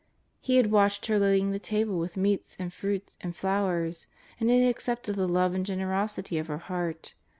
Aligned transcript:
He 0.39 0.55
had 0.57 0.71
watched 0.71 1.05
her 1.05 1.19
loading 1.19 1.51
the 1.51 1.59
table 1.59 1.99
with 1.99 2.17
meats, 2.17 2.55
and 2.57 2.73
fruit, 2.73 3.15
and 3.21 3.35
flowers, 3.35 4.07
and 4.39 4.49
had 4.49 4.67
accepted 4.67 5.15
the 5.15 5.27
love 5.27 5.53
and 5.53 5.63
generosity 5.63 6.39
of 6.39 6.47
her 6.47 6.57
heart. 6.57 7.13